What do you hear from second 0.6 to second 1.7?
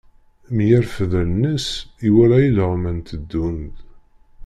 yerfed allen-is,